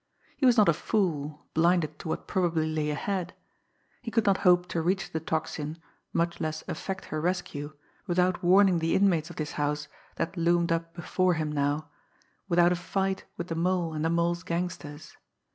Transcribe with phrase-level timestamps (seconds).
[0.35, 3.35] He was not a fool, blinded to what probably lay ahead!
[4.01, 5.77] He could not hope to reach the Tocsin,
[6.11, 7.73] much less effect her rescue,
[8.07, 11.87] without warning the inmates of this house that loomed up before him now,
[12.49, 15.17] without a fight with the Mole and the Mole's gangsters.